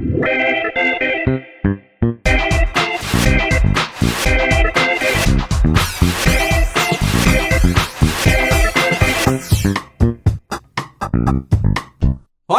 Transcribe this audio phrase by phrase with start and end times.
[0.00, 0.08] 欢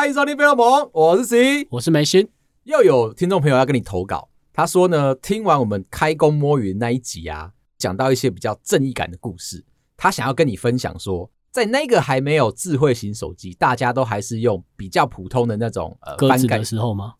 [0.07, 2.29] 迎收听《费洛蒙》，我是 C，我是梅心。
[2.65, 9.65] 又有听众朋友要跟你投稿，他说呢，听完我们开工摸鱼那一集啊，讲到一些比较正义感的故事，
[9.97, 17.15] 他想要跟你分享说，在那个还没有智慧型手机，大家都还是用比较普通的那种呃鸽子的时候吗？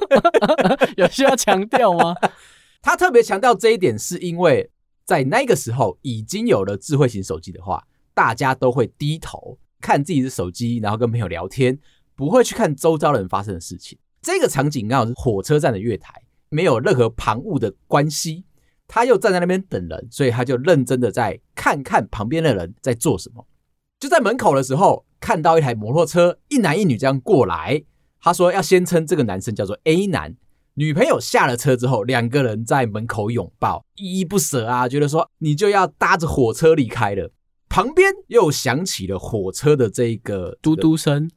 [0.96, 2.14] 有需要强调吗？
[2.82, 4.70] 他特别强调这一点，是因为
[5.04, 9.58] 在那个时候已经有了智慧型手机的话，大家都会低头。
[9.78, 11.78] 看自己的手机，然后跟朋友聊天，
[12.16, 13.98] 不会去看周遭人发生的事情。
[14.22, 16.14] 这个场景刚好是火车站的月台，
[16.48, 18.44] 没有任何旁物的关系。
[18.88, 23.46] 他又站在那边等人，所以他就认真的在看看旁边的人在做什么。
[23.98, 27.82] 就在门口的时候，看到一台摩托车，一男一女这样过来。
[28.20, 30.34] 他说要先称这个男生叫做 A 男。
[30.74, 37.32] 女朋友下了车之后，两个人在门口拥抱，依依不舍啊，觉得说你就要搭着火车离开了。
[37.68, 41.30] 旁边又响起了火车的这个嘟嘟声，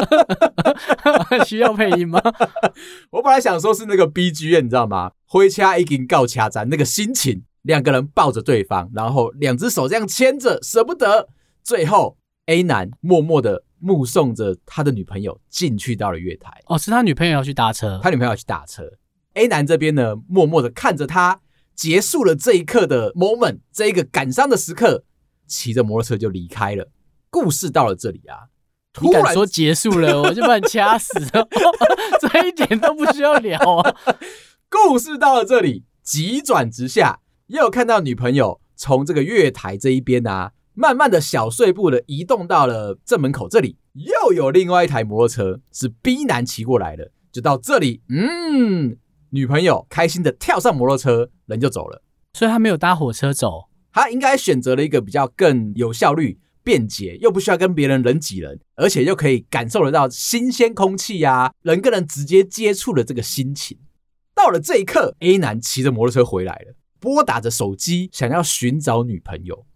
[1.46, 2.20] 需要配音吗？
[3.10, 5.12] 我本来想说是那个 BGM，你知道吗？
[5.26, 11.28] 挥掐已经告掐站那个心情，两个人抱着对方，然后两只手这样牵着，舍不得。
[11.62, 16.50] 最后 A 男默默的目送着他的女朋友进去到了月台。
[16.66, 18.82] 哦，是他女朋友要去搭车，他女朋友要去搭车。
[19.34, 21.40] A 男这边呢，默默的看着他
[21.74, 25.04] 结束了这一刻的 moment，这一个感伤的时刻。
[25.46, 26.90] 骑着摩托车就离开了。
[27.28, 28.49] 故事到了这里啊，
[28.92, 31.48] 突然说结束了，我就把你掐死了。
[32.20, 33.96] 这一点都不需要聊啊。
[34.68, 48.96] 故事到了这里，急转直下，又看到女朋友从这个月台这一边啊，慢慢的小碎步的移动到了正门口这里，又有另外一台摩托车是 B 男骑过来的，就到这里，嗯，
[49.30, 52.02] 女朋友开心的跳上摩托车，人就走了。
[52.32, 53.68] 所以他没有搭火车走。
[53.92, 56.38] 他应该选择了一个比较更有效率、
[56.70, 63.76] 便捷，又不需要跟别人人挤人，而且又可以感受得到新鲜空气啊，人跟人直接接触的这个心情。
[64.36, 69.66] 到了这一刻，A 男骑着摩托车回来了，拨打着手机，想要寻找女朋友。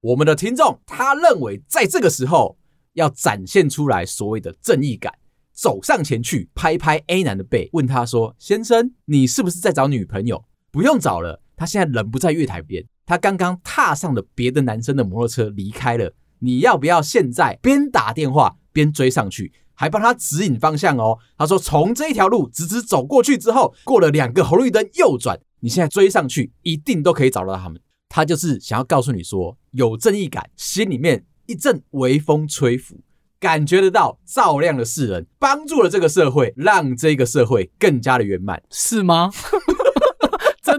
[0.00, 2.58] 我们的听众他认为，在这个时候
[2.94, 5.14] 要展现出来所谓的正义感，
[5.52, 10.44] 走上前去拍拍 A 男的背，问他说：“先生，你是不是在找女朋友？
[10.72, 21.18] 不用找了，他现在人不在月台边。”他刚刚踏上了别的男生的摩托车离开了，你要不要现在边打电话边追上去，还帮他指引方向哦？
[21.38, 27.80] 他说从这一条路直直走过去之后，过了两个红绿灯右转，你现在追上去一定都可以找到他们。
[28.10, 33.00] 他就是想要告诉你说有正义感，心里面一阵微风吹拂，
[33.40, 39.30] 感觉得到照亮了世人，帮助了这个社会，让这个社会更加的圆满，是吗？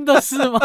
[0.09, 0.59] 真的是吗？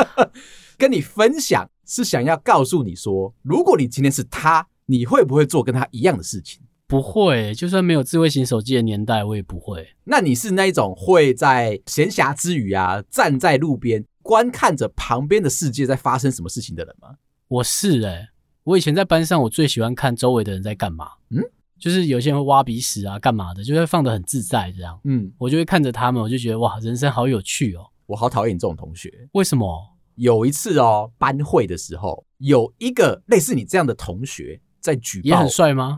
[0.78, 6.62] 跟你分享是想要告诉你说，如果你今天是他，你会不会做跟他一样的事情？
[6.86, 9.86] 不会，就算没有智慧型手机的年代，我也不会。
[10.04, 17.10] 那你是那一种会在闲暇之余啊，站在路边观看着旁边的世界在发生什么事情的人吗？
[17.46, 18.28] 我是哎、欸，
[18.64, 21.06] 我以前在班上，我最喜欢看周围的人在干嘛。
[21.30, 21.40] 嗯，
[21.78, 24.98] 就是有些人会挖鼻屎啊，干嘛的，就会放得很自在这样。
[25.04, 27.86] 嗯，我就会看着他们，我就觉得哇，人生好有趣哦。
[28.10, 29.96] 我好讨厌这种同学，为什么？
[30.16, 35.94] 有一次哦，班会的时候，有一个类似你这样的同学在举报，也很帅吗？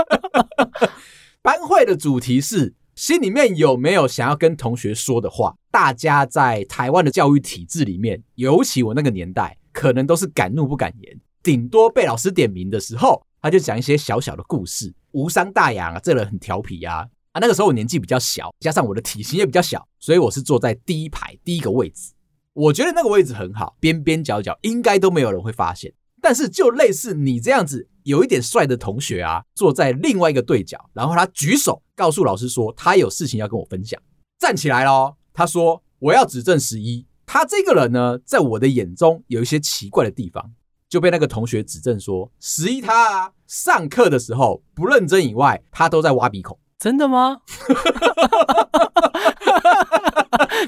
[1.40, 5.56] 班会的主题是心里面有没有想要跟同学说的话？
[5.70, 15.98] 大家在台湾的教育体制里面，尤其我那个年代，可能都是敢怒不敢言，顶多被老师点名的时候，他就讲一些小小的故事，无伤大雅啊。
[15.98, 17.40] 这人很调皮啊啊！
[17.40, 22.12] 那个时候我年纪比较小，加上我的体型也比较小，所以我是坐在第一排第一个位置。
[22.52, 25.92] 我觉得那个位置很好，边边角角应该都没有人会发现。
[26.22, 34.00] 但是就类似你这样子有一点帅的同学啊，坐在另外一个对角，然后他举手告诉老师说他有事情要跟我分享，
[34.38, 40.52] 站起来咯，他说我要指正十一，他这个人呢，在我的眼中有一些奇怪的地方，
[40.88, 46.56] 就被那个同学指正说十一他啊，上课的时候不认真以外，他都在挖鼻孔。
[46.78, 47.38] 真的吗？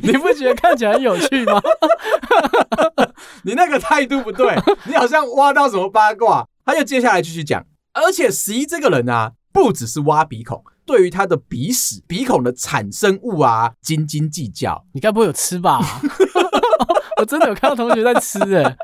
[0.02, 1.60] 你不觉得看起来很有趣吗？
[3.44, 6.46] 你那个态度不对，你好像挖到什么八卦。
[6.64, 14.84] 他就接下来继续讲，而且十一这个人啊，不只是挖鼻孔，对于他的鼻屎、鼻孔的产生物啊，斤斤计较。
[14.92, 15.80] 你该不会有吃吧？
[17.20, 18.76] 我真的有看到同学在吃诶、欸、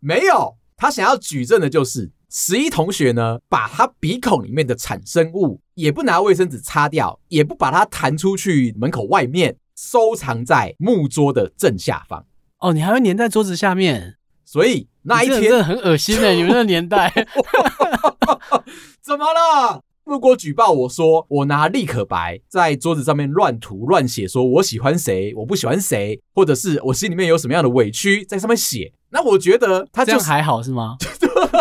[0.00, 0.56] 没有。
[0.76, 12.24] 他想要举证的就是，十一同学呢，把他鼻孔里面的产生物也不拿卫生纸擦掉，也不把它弹出去门口外面，收藏在木桌的正下方。
[12.60, 14.16] 哦，你还会粘在桌子下面？
[14.44, 16.34] 所以那一天真的很恶心哎！
[16.34, 17.12] 你们那个年代
[19.02, 19.82] 怎么了？
[20.10, 30.96] 如果举报我说我拿立可白在桌子上面乱涂乱写，说我喜欢谁，我不喜欢谁，或者是我心里面有什么样的委屈在上面写，那我觉得他、就是、这样还好是吗？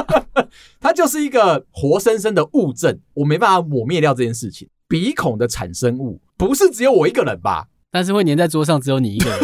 [0.81, 4.67] 他就是一个活生生的物证，我没办法抹灭掉这件事情。
[4.87, 7.67] 鼻孔的产生物不是只有我一个人吧？
[7.91, 9.39] 但是会粘在桌上只有你一个人。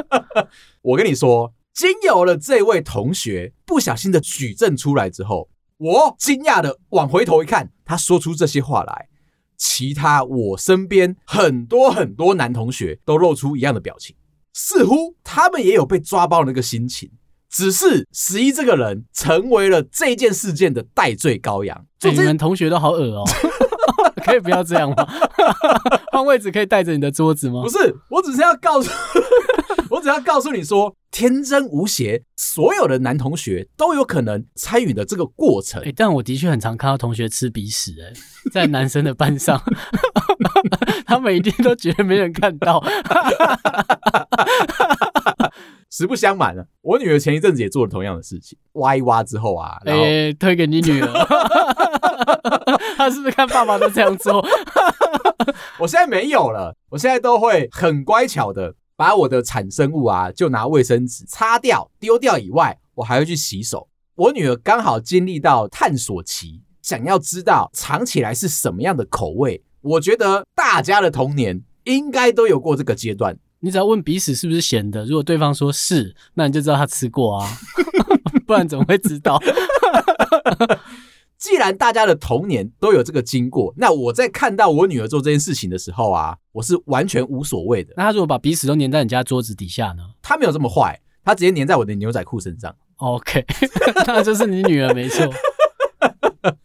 [0.80, 5.50] 我跟你说，经由了这位同学不小心的举证出来之后。
[5.80, 9.08] 我惊讶的往回头一看，他说出这些话来，
[9.56, 14.14] 其他我身边很多很多男同学都露出一样的表情，
[14.52, 17.10] 似乎他们也有被抓包的那个心情，
[17.48, 21.86] 只是十一这个人成为了这件事件的代罪羔羊。
[22.02, 23.24] 你们同学都好恶哦，
[24.24, 25.06] 可以不要这样吗？
[26.12, 27.62] 换位置可以带着你的桌子吗？
[27.62, 28.90] 不是，我只是要告诉，
[29.90, 30.94] 我只要告诉你说。
[31.12, 35.82] 天真无邪，所有的男同学都有可能参与的这个过程。
[35.82, 38.12] 欸，但我的确很常看到同学吃鼻屎，欸，
[38.52, 39.60] 在男生的班上，
[41.04, 42.80] 他每一定都觉得没人看到。
[45.90, 51.12] 实不相瞒啊，我女儿前一阵子也做了同样的事情，挖一挖之后啊，哎，欸，推给你女儿，
[52.96, 54.44] 她是不是看爸爸都这样做？
[55.78, 58.74] 我现在没有了，我现在都会很乖巧的。
[58.96, 63.88] 把我的产生物啊，就拿卫生纸擦掉、丢掉以外，我还会去洗手。
[64.14, 69.64] 我女儿刚好经历到探索期，想要知道尝起来是什么样的口味。
[69.80, 73.34] 我觉得大家的童年应该都有过这个阶段。
[73.60, 77.48] 你只要问鼻屎是不是咸的，如果对方说是，那你就知道他吃过啊，
[78.46, 79.38] 不然怎么会知道？
[81.36, 87.94] 既然大家的童年都有这个经过，那我在看到我女儿做这件事情的时候啊，我是完全无所谓的。
[87.96, 90.02] 那她如果把鼻屎都粘在你家桌子底下呢？
[90.20, 92.74] 她没有这么坏，她直接粘在我的牛仔裤身上。
[92.96, 93.42] OK，
[94.06, 95.26] 那就是你女儿没错。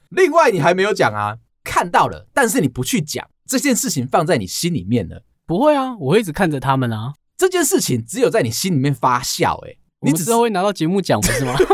[0.09, 5.23] 另外，你还没有讲啊，看到了，但是你不去讲这件事情，放在你心里面了。
[5.45, 7.13] 不会啊，我会一直看着他们啊。
[7.37, 11.53] 这件事情只有在你心里面发酵、欸，哎，你只是会拿到节目奖，不是吗？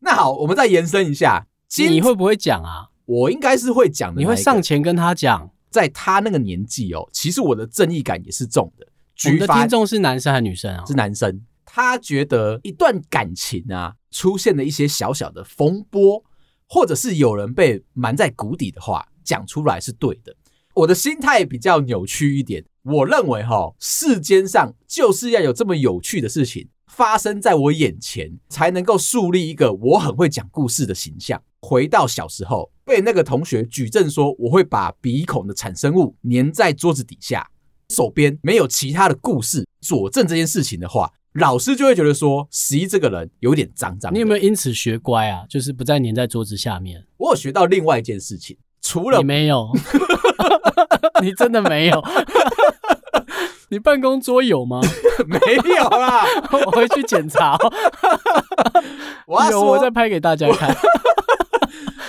[0.00, 1.46] 那好，我们再延伸一下，
[1.76, 2.88] 你会不会讲啊？
[3.04, 4.20] 我应该是会讲的。
[4.20, 8.86] 你会上前跟他讲，在他那个年纪哦，其实我的正义感也是重的。
[9.26, 10.84] 我们的听众是男生还是女生啊？
[10.86, 11.42] 是男生。
[11.66, 16.24] 他觉得一段感情啊，出现了一些小小的风波，
[16.72, 20.32] 或者是有人被瞒在谷底的话，讲出来是对的。
[20.72, 26.68] 我的心态比较扭曲一点，我认为哈，世间上就是要有这么有趣的事情。
[26.86, 31.42] 发生在我眼前，才能够树立一个我很会讲故事的形象。
[31.60, 37.48] 回到小时候，被那个同学举证说我会把鼻孔的产生物粘在桌子底下，
[37.88, 44.12] 手边没有其他的故事佐证这件事情的话，老师就会觉得说十一这个人有点脏脏。
[44.12, 45.44] 你有没有因此学乖啊？
[45.48, 47.06] 就是不再粘在桌子下面。
[47.18, 49.70] 我有学到另外一件事情，除了你没有，
[51.22, 52.02] 你真的没有。
[53.72, 54.80] 你办公桌有吗？
[55.28, 55.38] 没
[55.76, 57.56] 有啦，我回去检查。
[59.26, 60.76] 我有，我再拍给大家看。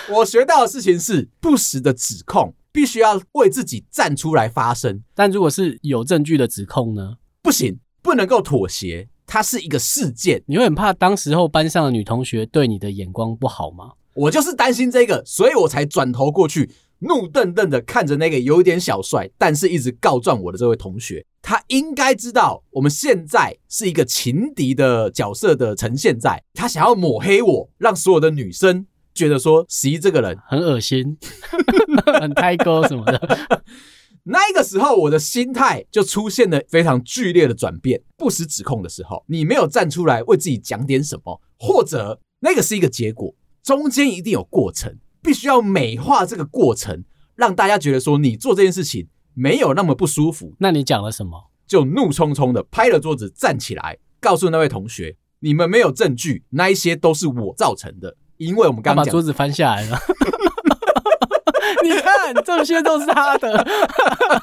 [0.09, 5.03] 我学到的事情是，不实的指控必须要为自己站出来发声。
[5.13, 7.17] 但如果是有证据的指控呢？
[7.43, 9.07] 不行，不能够妥协。
[9.27, 13.91] 它是一个事件，你会很怕当时候班上的女同学对你的眼光不好吗？
[14.13, 16.69] 我就是担心这个，所以我才转头过去。
[17.03, 31.17] 怒瞪瞪的看着那个有点小帅，但是一直告状我的这位同学，他应该知道我们现在是一个情敌的角色的呈现在，在他想要抹黑我，让所有的女生觉得说十一这个人 很恶心，
[32.21, 33.61] 很胎哥什么的。
[34.23, 38.01] 那个时候，我的心态就出现了非常剧烈的转变。
[38.17, 44.97] 不实指控的时候，你没有站出来为自己讲点什么，或者那个是一个结果，中间一定有过程。
[45.23, 47.03] 必须要美化这个过程，
[47.35, 50.55] 让大家觉得说你做这件事情没有那么不舒服。
[50.59, 51.51] 那你讲了什么？
[51.67, 59.97] 就怒冲冲的拍了桌子，站起来，告诉那位同学：“你们没有证据，那一些都是我造成的。”因为我们刚刚把桌子翻下来了。
[61.83, 63.67] 你看，这些都是他的，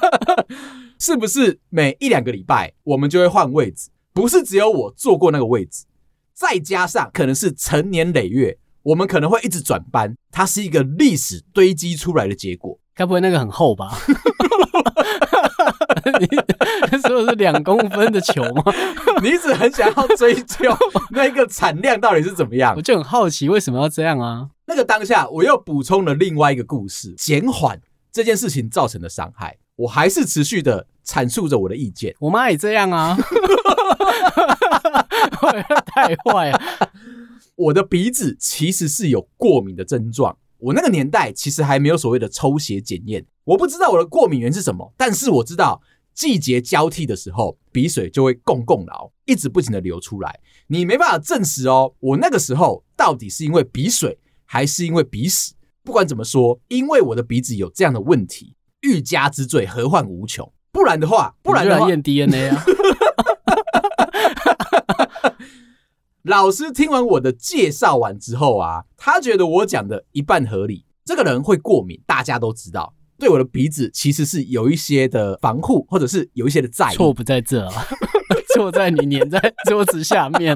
[0.99, 1.59] 是不是？
[1.69, 5.85] 每一两个礼拜，我们就会换位置，不是只有我坐过那个位置，
[6.33, 8.57] 再加上可能是成年累月。
[8.81, 12.79] 我们可能会一直转班，它是一个历史堆积出来的结果。
[12.95, 13.97] 该不会那个很厚吧？
[16.91, 18.63] 你说的是两公分的球吗？
[19.21, 20.75] 你一直很想要追究
[21.11, 22.73] 那个产量到底是怎么样？
[22.75, 24.49] 我就很好奇为什么要这样啊？
[24.65, 27.79] 那个当下，我又补充了另外一个故事，减缓
[28.11, 29.57] 这件事情造成的伤害。
[29.75, 32.13] 我还是持续的阐述着我的意见。
[32.19, 33.17] 我妈也这样啊，
[35.85, 36.61] 太坏了。
[37.55, 40.37] 我的鼻子其实是有过敏的症状。
[40.59, 45.81] 我那个年代其实还没有所谓的抽血检验，我不知道我的过敏源是什么，但是我知道
[46.13, 50.39] 季节交替的时候，鼻水就会共共流，一直不停的流出来。
[50.67, 55.53] 你没办法证实哦，我那个时候到底是因为鼻水还是因为鼻屎？
[55.83, 58.55] 不管怎么说，因为我的鼻子有这样的问题。
[58.81, 60.49] 欲加之罪，何患无穷？
[60.71, 62.63] 不然的话，不然的话，验 DNA 啊！
[66.23, 70.85] 老师听完我的介绍完之后啊，他觉得我讲的一半合理。
[71.05, 76.95] 这个人会过敏，大家都知道，对我的鼻子其实是有一些的防护，或者是有一些的在意。
[76.95, 77.87] 错不在这啊，
[78.53, 80.55] 错在你粘在桌子下面。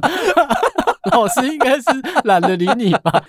[1.11, 1.85] 老师应该是
[2.25, 3.25] 懒得理你吧？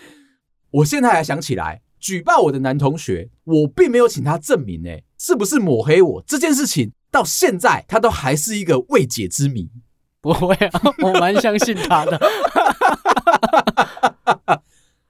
[0.71, 1.83] 我现在还想起来。
[1.99, 9.71] 举报我的男同学，我并没有请他证明，诶，是不是抹黑我这件事情，到现在他都还是一个未解之谜。
[10.33, 12.19] 不会啊，我蛮相信他的。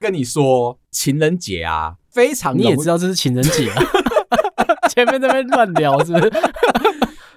[0.01, 3.83] 跟你说，情人节啊，非常你也知道这是情人节啊，
[4.91, 6.33] 前面那边乱聊是不是？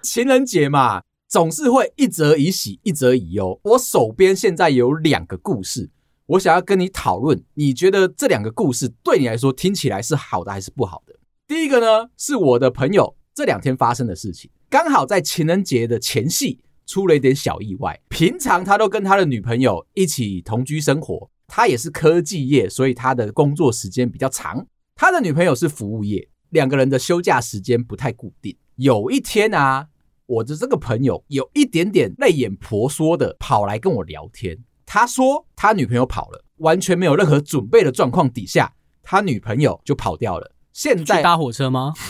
[0.01, 3.59] 情人节嘛，总是会一则以喜，一则以忧。
[3.63, 5.91] 我手边现在有两个故事。
[6.25, 11.13] 我想要跟你讨论，你觉得这两个故事对你来说听起来是好的还是不好的？
[11.47, 18.01] 第一个呢，是我的朋友这两天发生的事情，刚好在情人节的前夕出了一点小意外。
[18.09, 24.65] 平常他都跟他的女朋友一起同居生活，他也是科技业，所以他的工作时间比较长。
[24.95, 28.57] 他的女朋友是服务业，两个人的休假时间不太固定。
[28.77, 29.89] 有一天啊，
[30.25, 34.57] 我的这个朋友有一点点泪眼婆娑的跑来跟我聊天。
[34.85, 40.55] 他说他女朋友跑了，完全没有任何准备的状况底下，他女朋友就跑掉了。
[40.73, 41.93] 现在搭火车吗？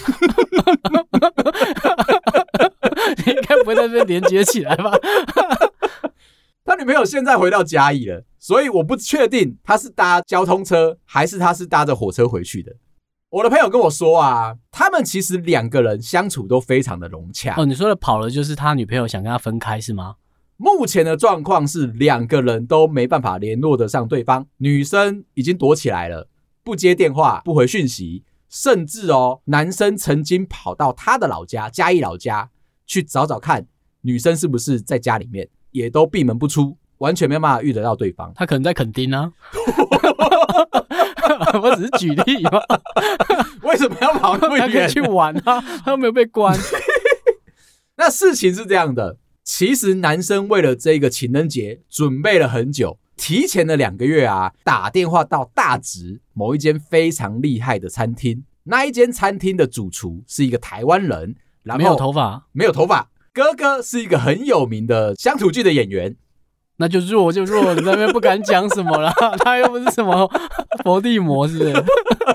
[3.26, 4.92] 你应该不会在这边连接起来吧？
[6.64, 12.74] 他女朋友现在回到嘉义了，所以我不确定他是搭交通车还是他是搭着火车回去的。
[13.30, 17.56] 我的朋友跟我说啊，他们其实两个人相处都非常的融洽。
[17.58, 20.16] 哦，你说的跑了就是他女朋友想跟他分开是吗？
[20.58, 26.28] 目前的状况是两个人都没办法联络得上对方，女生已经躲起来了，
[26.64, 32.50] 不接电话，不回讯息，甚至哦，男生曾经跑到他的老家嘉义老家
[32.88, 33.68] 去找找看
[34.02, 38.32] 女生是不是在家里面，也都闭门不出，完全没有办法遇得到对方。
[38.36, 39.32] 他可能在垦丁呢，
[41.62, 42.60] 我只是举例嘛。
[43.64, 44.68] 为什么要跑那么远？
[44.68, 46.58] 他可以去玩啊，他又没有被关。
[47.98, 49.18] 那事情是这样的。
[49.44, 58.44] 其实男生为了这个情人节准备了很久，提前了两个月啊，打电话到大直某一间非常厉害的餐厅。
[58.64, 61.36] 那一间餐厅的主厨是一个台湾人，
[61.68, 63.10] 然后没有头发，没有头发。
[63.34, 66.16] 哥哥是一个很有名的乡土剧的演员，
[66.78, 69.14] 那就弱就弱，你那边不敢讲什么了。
[69.44, 70.28] 他又不是什么
[70.84, 71.74] 佛地魔，是不是？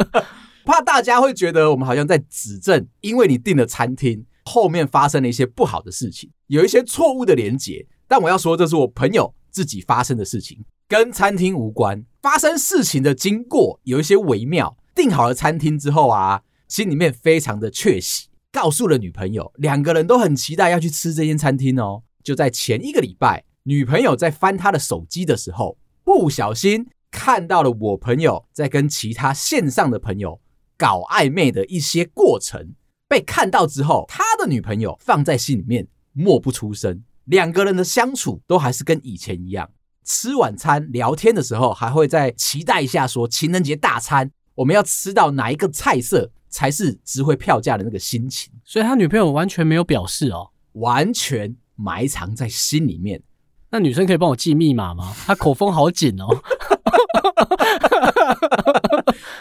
[0.64, 4.26] 怕大家会觉得我们好像在指证，因为你订了餐厅。
[4.44, 12.04] 后面发生了一些不好的事情，有一些错误的连结，但我要说，这是我朋友自己发生的事情，跟餐厅无关。
[12.20, 14.76] 发生事情的经过有一些微妙。
[14.96, 22.02] 订好了餐厅之后啊，心里面非常的确喜，告诉了女朋友，两个人都很期待要去吃这间餐厅哦。
[22.23, 30.38] 就在前一个礼拜，女朋友在翻他的手机的时候，不小心看到了我朋友在跟其他线上的朋友
[30.76, 32.75] 搞暧昧的一些过程。
[33.09, 37.02] 被看到之后，他的女朋友放在心里面，默不出声。
[37.25, 39.71] 两个人的相处都还是跟以前一样，
[40.04, 48.52] 吃晚餐聊天的时候，还会在期待一下，说情人节大餐我们要吃到哪一个菜色才是值回票价的那个心情。
[48.64, 53.21] 所以他女朋友完全没有表示哦，完全埋藏在心里面。
[53.71, 55.12] 那女生可以帮我记密码吗？
[55.26, 56.26] 她口风好紧哦。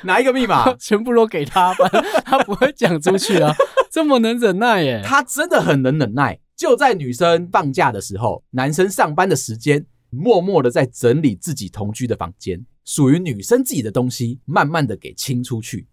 [0.04, 0.74] 哪一个密码？
[0.80, 1.88] 全部都给他吧，
[2.26, 3.54] 他不会讲出去啊！
[3.92, 6.40] 这么能忍耐耶，他真的很能忍耐。
[6.56, 15.88] 就在女生放假的时候，男生上班的时间，默默的在整理自己同居的房间，属于女生自己的东西，慢慢的给清出去。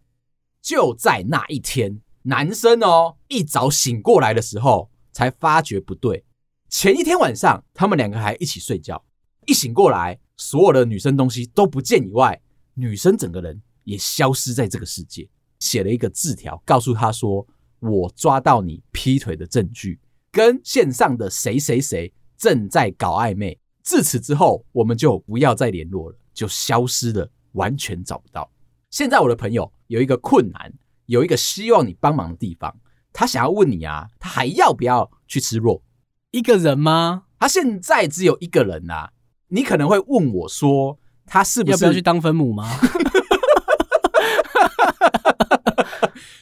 [0.60, 6.24] 就在那一天，男生哦一早醒过来的时候，才发觉不对。
[6.68, 9.04] 前一天晚上，他们两个还一起睡觉，
[9.46, 12.40] 一醒过来，所有的女生东西都不见以外，
[12.74, 13.62] 女生整个人。
[13.84, 15.26] 也消失在这个世界，
[15.60, 17.46] 写了一个字条，告诉他说
[17.80, 19.98] ：“我抓到你劈腿的证据，
[20.30, 23.58] 跟线上的谁谁谁正在搞暧昧。
[23.82, 28.52] 自此之后，我们就不要再联络了，就消失了，完全找不到。
[28.90, 30.72] 现在我的朋友有一个困难，
[31.06, 32.76] 有一个希望你帮忙的地方，
[33.12, 35.82] 他想要问你啊，他还要不要去吃肉？
[36.30, 37.24] 一个人吗？
[37.38, 39.12] 他现在只有一个人啊。
[39.48, 42.68] 你可能会问我说，他是不是要不要去当分母吗？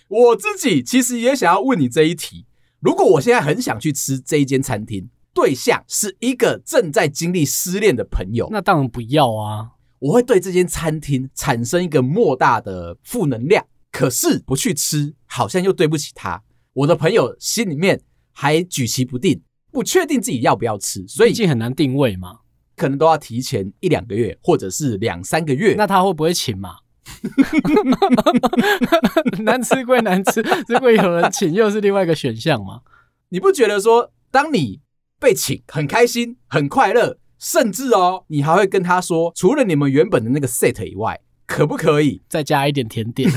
[0.08, 2.46] 我自己其实也想要问你这一题。
[2.80, 9.75] 如果我现在很想去吃这一间餐厅，对象是一个正在经历失恋的朋友，那当然不要啊。
[9.98, 13.64] 我会对这间餐厅产生一个莫大的负能量。
[13.90, 16.42] 可是不去吃，好像又对不起他。
[16.74, 22.40] 我的朋友心里面还举棋不定，不确定自己要不要吃，所以毕竟很难定位嘛。
[22.76, 25.74] 可能都要提前一两个月，或者是两三个月。
[25.78, 26.76] 那他会不会请嘛？
[29.42, 32.82] 难吃归难吃， 如果有人请，又是另外一个选项嘛？
[33.30, 34.82] 你不觉得说，当你
[35.18, 43.31] 被请，很开心、很快乐，甚至哦，你还会跟他说，除了你们原本的那个 set 以外，可不可以再加一点甜点？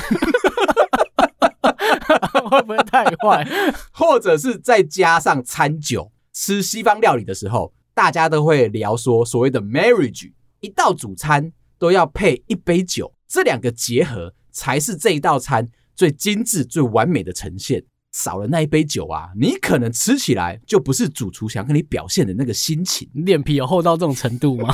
[2.49, 3.45] 会不会太坏？
[3.91, 6.11] 或者是再加上餐酒？
[6.33, 7.73] 吃西方料理的时候。
[7.91, 17.83] 大家都会聊说，所谓的 marriage，一道主餐都要配一杯酒，这两个结合才是这一道餐最精致、最完美的呈现。
[18.11, 23.09] 少了那一杯酒啊，你可能吃起来就不是主厨想跟你表现的那个心情。
[23.13, 24.73] 脸皮有厚到这种程度吗？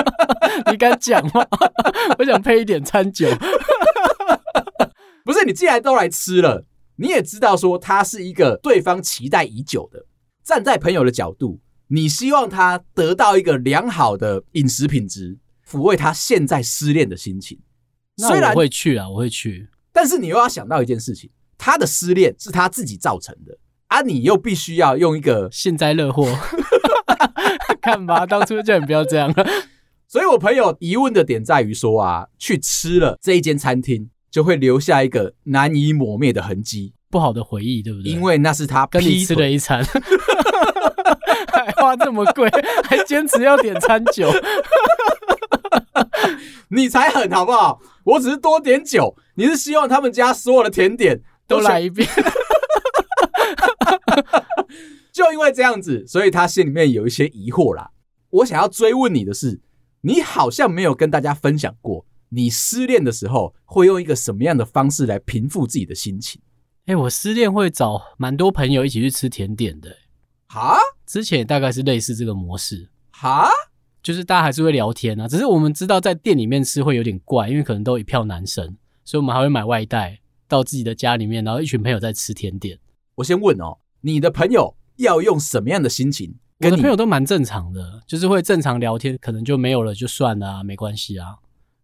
[0.70, 1.44] 你敢讲吗？
[2.18, 3.28] 我想配一点餐酒。
[5.24, 6.64] 不是，你既然都来吃了，
[6.96, 10.06] 你也知道说他是一个对方期待已久的，
[10.44, 11.60] 站在朋友的角度。
[11.88, 15.36] 你希望他得到一个良好的饮食品质，
[15.68, 17.58] 抚慰他现在失恋的心情。
[18.16, 21.30] 虽然我会去啊，我会去，但是你又要想到一件事情，
[21.62, 26.26] 他的失恋是他自己造成的，啊，你又必须要用一个幸灾乐祸，
[27.82, 29.30] 看吧，当初叫你不要这样。
[30.08, 38.10] 所以我朋友疑问的点在于说啊，去吃了这一间餐厅，就会留下一个难以抹灭的痕迹，不好的回忆，对不对？
[38.10, 39.84] 因为那是他跟你吃了一餐。
[41.52, 42.48] 还花这么贵，
[42.84, 44.32] 还坚持要点餐酒，
[46.70, 47.82] 你才狠好不好？
[48.04, 52.08] 我只是多点酒，你是希望他们家所有的甜点都来一遍。
[55.12, 57.90] 就因为这样子，所以他心里面有一些疑惑啦。
[58.30, 59.60] 我想要追问你的是，
[60.02, 66.40] 你好像没有跟大家分享过，你失恋的时候会用一个什么样的方式来平复自己的心情？
[66.86, 69.94] 哎、欸，我失恋会找蛮多朋友一起去吃甜点的。
[70.46, 72.88] 哈，之前也大概是类似这个模式。
[73.10, 73.50] 哈，
[74.02, 80.19] 就是大家还是会聊天啊，只是我们知道在店里面吃会有点怪，因为可能都一票男生，所以我们还会买外带
[80.50, 82.78] 到自己的家里面，然后一群朋友在吃甜点。
[83.14, 86.34] 我先问哦，你的朋友要用什么样的心情？
[86.58, 91.36] 我的朋友都蛮正常的，就是会正常聊天，可能就没有了就算了啊，没关系啊。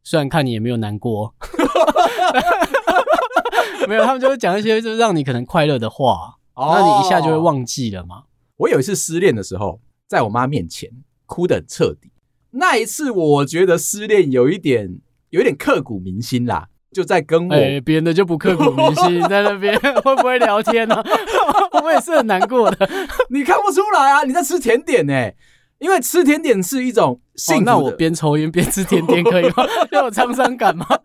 [0.02, 1.34] 虽然看你也没有难过，
[3.88, 8.24] 没有，他们就会讲一些就是让你可能快乐的话，那你一下就会忘记了嘛。
[8.56, 10.90] 我有一次失恋的时候，在我妈面前
[11.24, 12.10] 哭得很彻底。
[12.50, 14.98] 那一次，我觉得失恋有一点，
[15.30, 16.68] 有一点刻骨铭心啦。
[16.96, 21.04] 就在跟我，人的就不刻骨铭心，在那边 会不会聊天呢、啊？
[21.84, 22.88] 我也是很难过的。
[23.28, 24.22] 你看不出来啊？
[24.22, 25.36] 你在吃甜点呢、欸？
[25.78, 27.64] 因为吃甜点是一种幸福、哦。
[27.66, 29.66] 那我边抽烟边吃甜点可以吗？
[29.92, 30.86] 要有沧桑感吗？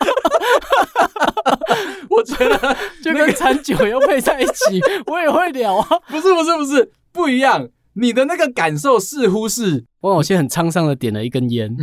[2.09, 5.85] 我觉得就跟餐酒要配在一起，我也会聊啊。
[6.07, 6.89] 不是不是不是。
[7.11, 11.75] 不一样，你的那个感受似乎是，我我先很沧桑的点了一根烟，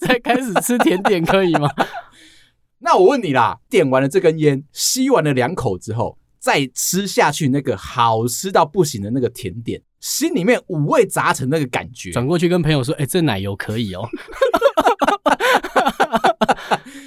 [0.00, 1.68] 再开始吃甜点可以吗？
[2.80, 14.08] 那我问你啦，点完了这根烟，吸完了两口之后，再吃下去那个好吃到不行的那个甜点，心里面五味杂陈那个感觉，转过去跟朋友说，哎、欸，这奶油可以哦。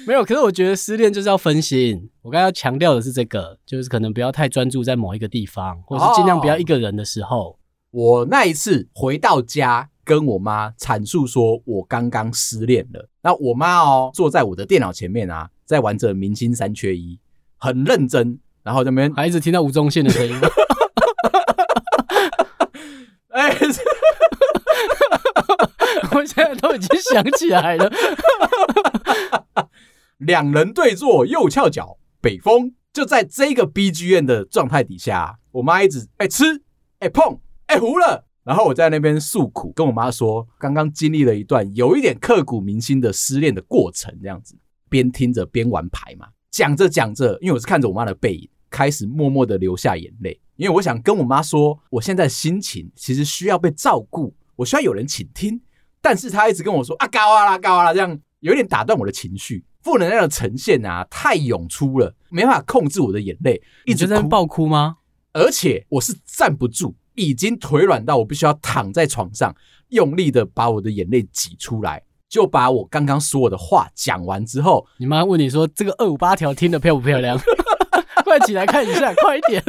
[0.04, 2.10] 没有，可是我觉得失恋就是要分心。
[2.22, 7.58] 我刚刚要强调的是这个，就是可能不要太专注在某一个地方，或是尽量不要一个人的时候。
[7.92, 13.08] 我那一次回到家，跟我妈阐述说我刚刚失恋了。
[13.22, 17.16] 那我妈哦，坐在我的电脑前面啊，在玩着《明星三缺一》，
[17.56, 20.36] 很认真，然后这边还一直听到吴宗宪的声音。
[23.32, 23.66] 哎、欸，
[26.12, 27.90] 我现在都已经想起来了。
[30.18, 36.44] 两人对坐，右翘脚，北风就在这个 BGM 的状态底下，我妈一直哎、欸、吃，
[36.98, 44.54] 哎、欸、碰，哎、欸、糊了，然后我在那边诉苦，跟我妈说刚刚经历了一段有一点刻骨铭心的失恋的过程，这样子
[44.92, 55.58] 边听着边玩牌嘛，讲着讲着，因为我是看着我妈的背影，开始默默的流下眼泪，因为我想跟我妈说，我现在心情其实需要被照顾，我需要有人倾听。
[56.02, 59.64] 但是她一直跟我说啊，高啊啦，高啊啦，这样有点打断我的情绪。
[59.80, 64.98] 负能量的呈现啊，太涌出了，没办法控制我的眼泪，一直在爆哭吗？
[65.32, 69.54] 而且我是站不住，已经腿软到我必须要躺在床上，
[69.88, 72.02] 用力的把我的眼泪挤出来。
[72.32, 77.38] 就把我刚刚说的话讲完之后，你妈问你说：“这个二五八条听得漂不漂亮？”
[78.24, 79.62] 快起来看一下， 快一点！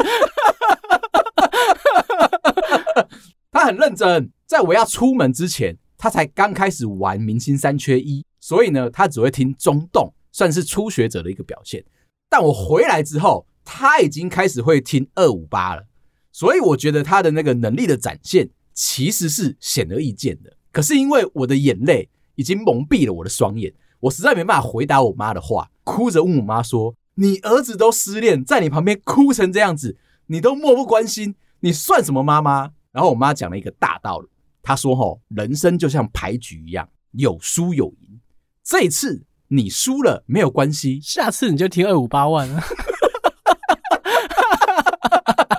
[3.51, 11.83] 他很认真，在我要出门之前，他才刚开始玩明星三缺一，所以呢，他只会听中动，算是初学者的一个表现。
[12.29, 15.83] 但我回来之后，他已经开始会听二五八了，
[16.31, 20.53] 所以我觉得他的那个能力的展现其实是显而易见的。
[20.71, 22.07] 可是因为我的眼泪。
[22.35, 34.27] 已经蒙蔽了我的双眼，我实在没办法回答我妈的话，哭着问我妈说：“你儿子都失恋，在你旁边哭成这样子，你都漠不关心，你算什么妈妈？”然后我妈讲了一个大道理，
[34.61, 38.19] 她说：“吼，人生就像牌局一样，有输有赢。
[38.63, 42.61] 这一次你输了没有关系，下次你就听二五八万了。”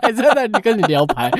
[0.02, 1.30] 还在那里跟你聊牌，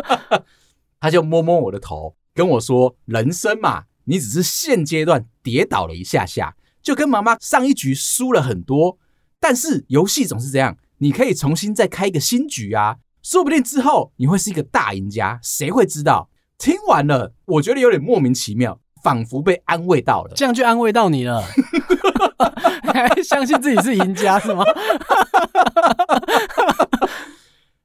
[0.98, 8.98] 他就摸摸我的头，跟我说：“人生嘛。”你只是现阶段跌倒了一下下，就跟妈妈上一局输了很多，
[9.40, 16.28] 但是游戏总是这样，你可以重新再开一个新局啊，说不定之后你会是一个大赢家，谁会知道？
[16.58, 21.42] 听完了，我觉得有点莫名其妙，仿佛被安慰到了，这样就安慰到你了，
[22.84, 24.62] 你还相信自己是赢家是吗？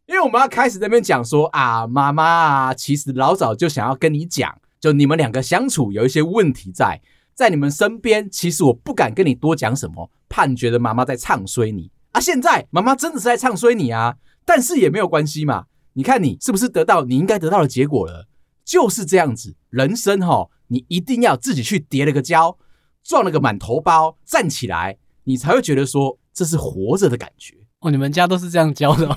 [0.05, 4.59] 因为我们要开始在那边讲说啊，妈妈啊，其实老早就想要跟你讲。
[4.79, 7.01] 就你们两个相处有一些问题在，
[7.33, 12.21] 在你们身边，其实我不敢跟你多讲什么，怕你觉得妈妈在唱衰你啊。
[12.21, 14.15] 现在妈妈真的是在唱衰你啊，
[14.45, 15.65] 但是也没有关系嘛。
[15.93, 18.27] 你看你是不是得到你应该得到的结果了？
[18.63, 22.57] 就是这样子，人生哈，你一定要自己去叠了个跤，
[23.03, 27.55] 撞了个满头包，站起来，你才会觉得说这是活着的感觉。
[27.81, 29.15] 哦，你们家都是这样教的哦？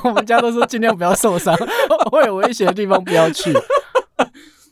[0.04, 1.54] 我们家都说尽量不要受伤，
[2.10, 3.52] 会有危险的地方不要去。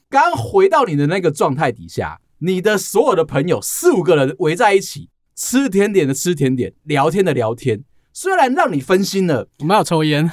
[0.08, 7.84] 刚回到你的那个状态底下，你的所有的朋友四五个人围在一起，吃甜点的吃甜点，聊天的聊天。
[8.14, 10.30] 虽然让你分心了，我们要抽烟。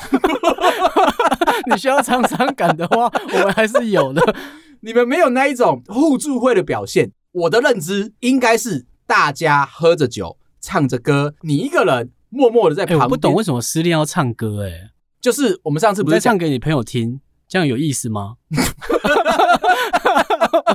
[1.69, 4.36] 你需要沧桑感的话，我们还是有的。
[4.80, 7.12] 你们没有那一种互助会的表现。
[7.34, 10.38] 我的认知应该是大家喝着酒。
[10.63, 13.02] 唱着歌，你一个人默默的在旁边。
[13.02, 14.63] 欸，我不懂为什么失恋要唱歌。
[14.63, 18.38] 欸，哎，就是我们上次不是唱给你朋友听，这样有意思吗？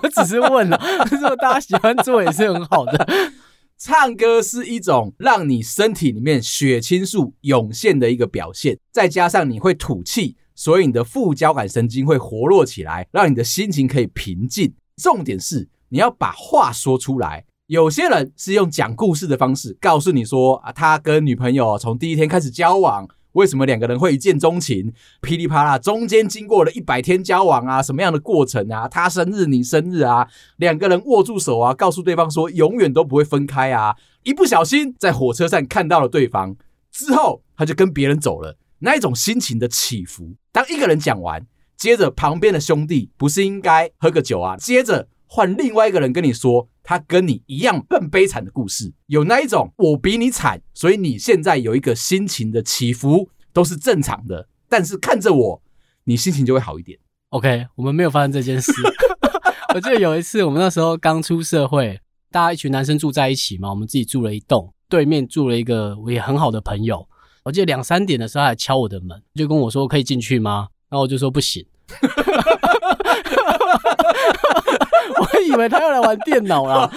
[0.02, 0.78] 我只是问了，
[1.10, 3.32] 如果大家喜欢做也是很好的。
[3.78, 14.74] 唱歌是一种让你身体里面血清素涌现的一个表现，再加上你会吐气，所以你的副交感神经会活络起来，让你的心情可以平静。
[14.96, 17.46] 重点是你要把话说出来。
[17.68, 24.90] 有些人是用讲故事的方式告诉你说啊，他跟女朋友从第一天开始交往，为什么两个人会一见钟情？
[25.20, 28.88] 噼里啪啦，中间经过了一百天交往啊，什么样的过程啊？
[28.88, 30.26] 他生日，你生日啊，
[30.56, 33.94] 两个人握住手啊，告诉对方说永远都不会分开啊。
[34.22, 36.56] 一不小心在火车站看到了对方
[36.90, 38.56] 之后，他就跟别人走了。
[38.78, 44.56] 那一种心情的起伏，当一个人讲完，接着旁边的兄弟不是应该喝个酒啊？
[44.56, 45.08] 接着。
[45.28, 55.62] 换另外一个人跟你说，他跟你一样更悲惨的故事，有那一种我比你惨，所以你现在有一个心情的起伏都是正常的，但是看着我，
[56.04, 56.98] 你心情就会好一点。
[57.28, 58.72] OK，我们没有发生这件事。
[59.74, 67.06] 我记得有一次，我们那时候刚出社会，大家一群男生住在一起嘛，我们自己住了一栋，对面住了一个我也很好的朋友。
[67.44, 70.68] 我记得两三点的时候还敲我的门，就跟我说可以进去吗？
[70.88, 71.66] 然后我就说不行。
[75.20, 76.88] 我以为他要来玩电脑啦，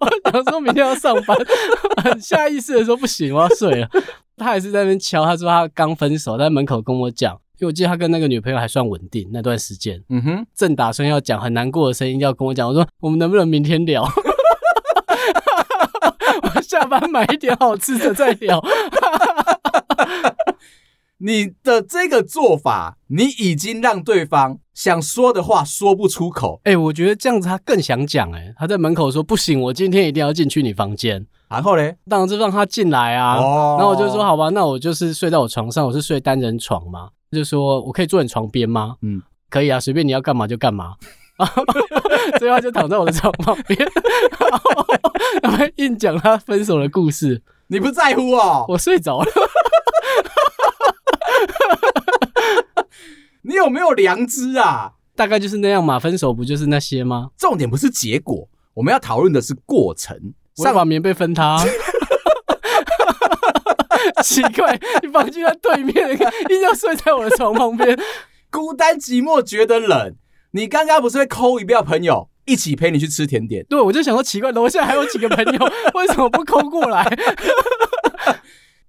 [0.00, 1.36] 我想说明天要上班，
[2.04, 3.88] 很 下意识的说不行，我要睡了。
[4.36, 10.00] 他还是在那边敲，他说他刚分手，在门口跟我讲，因为我记得他跟那个女朋友还算稳定那段时间。
[10.10, 14.04] 嗯哼，正打算要讲很难过的声音要跟我讲，我说我们能不能明天聊？
[16.54, 18.62] 我下班买一点好吃的再聊。
[21.18, 26.60] 你的这个做法，你已经让对方想说的话说不出口。
[26.64, 28.30] 哎、欸，我觉得这样子他更想讲。
[28.32, 31.26] 哎，他在门口说不行，我今天一定要进去你房间。
[31.48, 33.36] 然后嘞，当然就让他进来啊。
[33.36, 33.76] 哦。
[33.78, 37.08] 然后我就说好吧，那我就是睡在我床上，我是睡单人床嘛。
[37.32, 38.96] 就说我可以坐你床边吗？
[39.02, 40.94] 嗯，可以啊，随便你要干嘛就干嘛。
[42.38, 43.78] 所以他就躺在我的床旁边，
[45.42, 47.42] 然后硬讲他分手的故事。
[47.68, 48.64] 你不在乎哦？
[48.68, 49.26] 我睡着了。
[53.42, 54.92] 你有没有良知啊？
[55.16, 57.30] 大概就是那样嘛，分手不就是那些吗？
[57.36, 60.34] 重点不是结果，我们要讨论的是过程。
[60.54, 61.64] 上把棉被分他，
[64.24, 66.10] 奇怪，你房间在对面，
[66.50, 67.96] 硬要睡在我的床旁边，
[68.50, 70.16] 孤单寂寞觉得冷。
[70.50, 73.64] 你刚刚不是会 call 一票朋友一起陪你去吃甜点？
[73.68, 77.06] 对，我就想说奇怪，楼下还有几个朋友，为什么不 call 过来？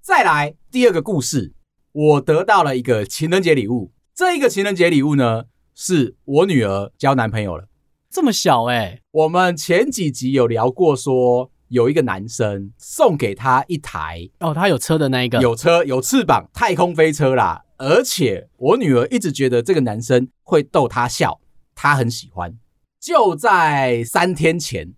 [0.02, 1.54] 再来第二个故事，
[1.92, 3.92] 我得到了一个情人节礼物。
[4.14, 7.68] 这一个情人节礼物呢，是我女儿交男朋友了。
[8.10, 9.02] 这么小哎、欸？
[9.12, 17.64] 我们前几集有聊过，说有一个男生送给她一台哦，他有车的那一个，有车有翅膀太空飞车啦。
[17.78, 21.40] 而且我女儿一直觉得这个男生会逗她笑，
[21.76, 22.58] 她很喜欢。
[23.00, 24.94] 就在三天前，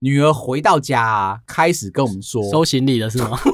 [0.00, 3.38] 女儿回到家、啊，开始跟我们说收行李了是吗？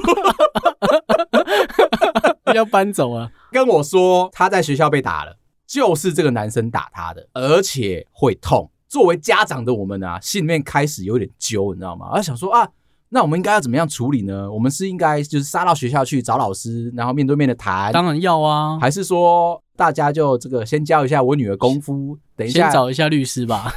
[2.53, 5.37] 要搬走啊，跟我说他在学校被打了，
[5.67, 8.69] 就是这个男生打他的，而且会痛。
[8.87, 12.09] 作为家长的我们啊，心里面开始有点揪，你知道吗？
[12.13, 12.69] 而想说啊，
[13.09, 14.51] 那我们应该要怎么样处理呢？
[14.51, 17.91] 我们是应该就是杀到学校去找老师，然后面对面的谈？
[17.91, 23.73] 当然要啊，还是说大家就这个先教一下我女儿功夫，等一下先找一下律师吧，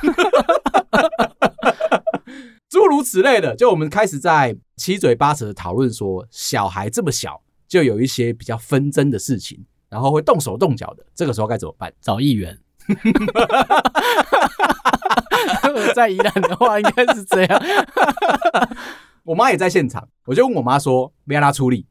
[2.69, 3.57] 诸如此类的。
[3.57, 7.41] 就我们开始在七嘴八舌的讨论说，小孩这么小。
[7.69, 11.93] 就有一些比较纷争的事情，然后会动手动脚的，这个时候该怎么办？
[12.01, 12.59] 找议员。
[15.95, 17.63] 在宜兰的话，应该是这样。
[19.25, 21.87] 我妈也在现场，我就问我妈说：“别让她出力。”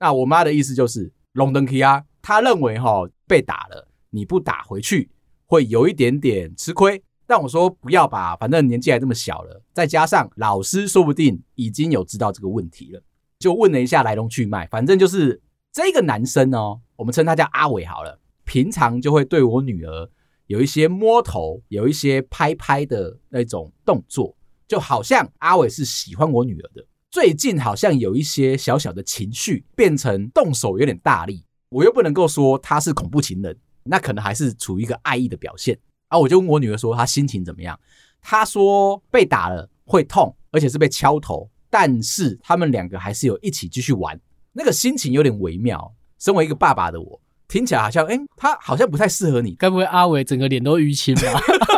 [0.00, 5.10] 那我妈的意思就是龙登基啊，她认为哈被打了，你不打回去
[5.46, 7.02] 会有一点点吃亏。
[7.26, 13.00] 但我说不要吧，反正年纪还这么小了，再加上老师说不定已经有知道这个问题了。
[13.44, 18.18] 就问了一下来龙去脉，反正就是这个男生哦，我们称他叫阿伟好了。
[18.46, 20.10] 平常就会对我女儿
[20.46, 24.34] 有一些摸头，有一些拍拍的那种动作，
[24.66, 26.86] 就好像阿伟是喜欢我女儿的。
[27.10, 31.44] 最近好像有一些小小的情绪，变成动手有点大力。
[31.68, 35.78] 我又不能够说他是恐怖情人，那可能还是处于一个爱意的表现。
[36.08, 37.78] 啊，我就问我女儿说她心情怎么样？
[38.22, 41.50] 她说被打了会痛，而且是被敲头。
[41.76, 44.16] 但是他们两个还是有一起继续玩，
[44.52, 45.92] 那个心情有点微妙。
[46.20, 49.56] 身为一个爸爸的我，听起来好像，哎、欸，他好像不太适合你。
[49.56, 51.22] 该不会阿伟整个脸都淤青吧？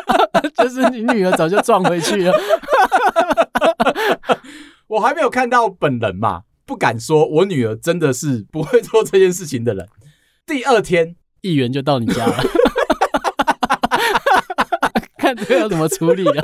[0.62, 2.34] 就是你女儿早就撞回去了。
[4.88, 9.88] 我还没有看到本人嘛，不敢说我女儿真的是不会做这件事情的人。
[10.44, 12.36] 第二天，议员就到你家了，
[15.16, 16.42] 看这个要怎么处理了。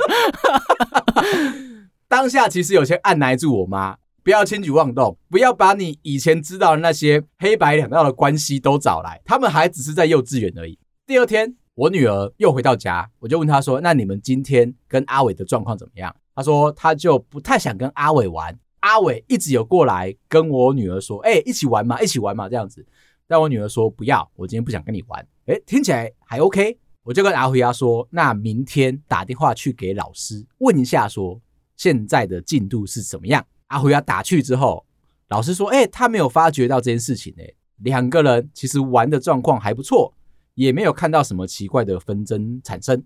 [2.13, 10.77] 当下其实有些按捺住我妈，不要轻举妄动，不要把你以前知道的那些黑白两道的关系都找来，他们还只是在幼稚园而已。
[11.07, 18.55] 第二天，我女儿又回到家，我就问她说：“那你们今天跟阿伟的状况怎么样？”她说：“她就不太想跟阿伟玩。
[18.81, 22.85] 阿伟一直有过来跟我女儿说：‘哎，一起玩嘛，一起玩嘛’这样子。
[23.27, 26.77] 但我女儿说：‘不要，我今天不想跟你玩。’哎，听起来还 OK。
[27.01, 31.41] 我就跟阿辉亚说：‘那明天打电话去给老师问一下，说。’
[31.75, 33.45] 现在的进度是怎么样？
[33.67, 34.85] 阿辉要打去之后，
[35.29, 37.43] 老师说：“哎、他没有发觉到这件事情、欸。
[37.43, 40.13] 哎，两个人其实玩的状况还不错，
[40.53, 43.03] 也没有看到什么奇怪的纷争产生。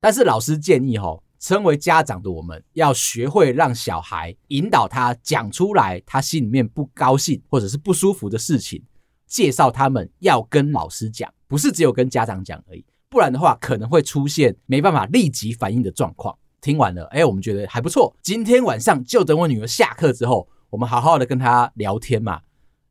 [0.00, 8.80] 但是老师建议，哈，身为家长的我们要学会让小孩引导他讲出来，他心里面不高兴或者是不舒服的事情，
[9.26, 12.84] 介绍他们要跟老师讲，不是只有跟家长讲而已。
[13.08, 18.16] 不然的话，可能会出现没办法立即反应的状况。”听完了，哎，我们觉得还不错。
[18.22, 22.40] 今天晚上就等我女儿下课之后，我们好好的跟她聊天嘛。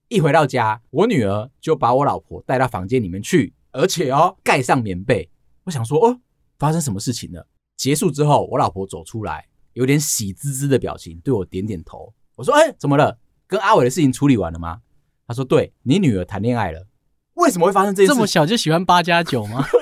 [0.10, 5.28] 一回到家，我女儿就把我老婆带到房间里面去，而且哦，盖上棉被。
[5.64, 6.20] 我想说，哦，
[6.60, 7.48] 发生什么事情了？
[7.76, 12.14] 结束之后，我老婆走出来，有点喜滋滋的表情，对我点点头。
[12.36, 13.18] 我说，哎，怎么了？
[13.48, 14.82] 跟阿伟的事情处理完了吗？
[15.28, 16.86] 她说，对，你女儿谈恋爱了。
[17.34, 18.14] 为什么会发生这件事？
[18.14, 19.66] 这么小就喜欢八加九吗？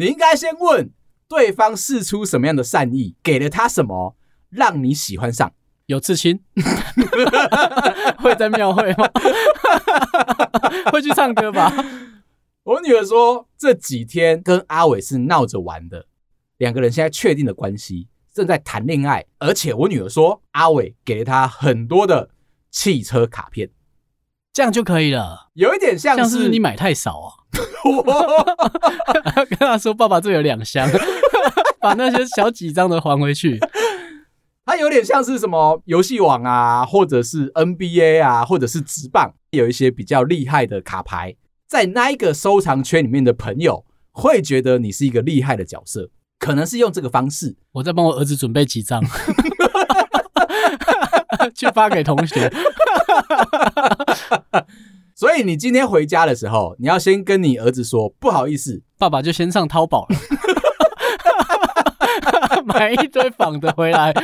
[0.00, 0.90] 你应该先问
[1.28, 4.16] 对方释出什么样的善意，给了他什么
[4.48, 5.52] 让你喜欢上？
[5.84, 6.40] 有刺青？
[8.16, 9.06] 会在庙会吗？
[10.90, 11.70] 会去唱歌吧？
[12.62, 16.06] 我女儿说这几天跟阿伟是闹着玩的，
[16.56, 19.26] 两个人现在确定的关系，正在谈恋爱。
[19.38, 22.30] 而且我女儿说阿伟给了她很多的
[22.70, 23.68] 汽车卡片，
[24.52, 25.48] 这样就可以了。
[25.54, 27.30] 有一点像是，你买太少啊。
[29.48, 30.88] 跟他说：“爸爸这有两箱，
[31.80, 33.58] 把那些小几张的还回去。”
[34.66, 41.34] 它有点像是什么游戏网啊，或者是 NBA 啊，或者是职棒，有一些比较厉害的卡牌，
[41.66, 47.56] 在那一个收藏圈里面的朋友会觉得你是一个厉害的角色，可能是用这个方式。
[47.72, 49.02] 我在帮我儿子准备几张，
[51.54, 52.52] 去发给同学。
[55.14, 60.16] 所以你今天回家的时候，你要先跟你儿子说不好意思，爸爸就先上淘宝了，
[62.64, 64.14] 买一堆仿的回来。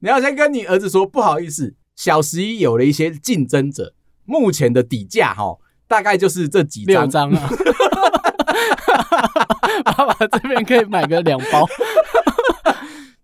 [0.00, 7.48] 你要先跟你儿子说不好意思，小十一有了一些竞争者，目前的底价哈，大概就是这几张张啊。
[9.84, 11.66] 爸爸这边可以买个两包，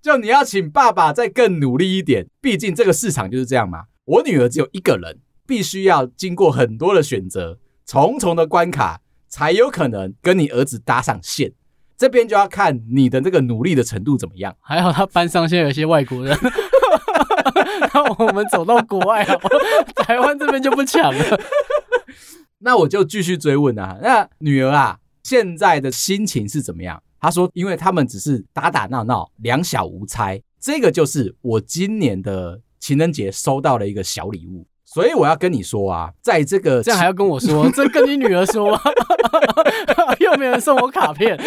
[0.03, 3.85] 就你要请爸爸再更努力一点，毕竟这个市场就是这样嘛。
[4.05, 5.21] 我女儿只有一个人。
[5.49, 11.55] 必须要经过很多的选择，重重的关卡，才有可能跟你儿子搭上线。
[11.97, 14.55] 这边就要看你的这个努力的程度怎么样。
[14.61, 16.39] 还好他班上现在有些外国人，
[17.95, 19.41] 那我们走到国外了，
[20.05, 21.41] 台湾这边就不抢了。
[22.61, 27.03] 那我就继续追问啊，那女儿啊，现在的心情是怎么样？
[27.21, 30.41] 她说，因为他们只是打打闹闹，两小无猜。
[30.61, 34.67] 这个就是我今年的情人节收到的一个小礼物。
[34.85, 38.81] 所以我要跟你说啊，在这个这样还要跟我说， 这跟你女儿说吗？
[40.19, 41.39] 又没人送我卡片，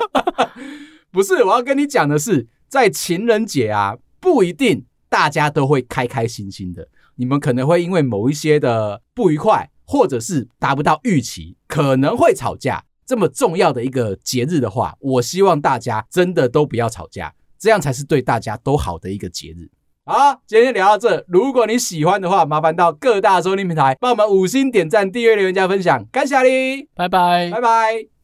[1.10, 12.84] 不是，我要跟你讲的是，在情人节啊，不一定大家都会开开心心的，你们可能会因为某一些的不愉快，或者是达不到预期，可能会吵架。
[13.08, 19.70] 这么重要的一个节日的话，我希望大家真的都不要吵架，这样才是对大家都好的一个节日。
[20.04, 21.24] 好，今天聊到这。
[21.26, 28.17] 如果你喜欢的话，麻烦到各大收听平台帮我们五星点赞、订阅、留言、加分享，感谢你，拜拜，拜拜。